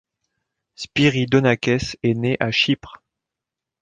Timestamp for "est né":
2.01-2.35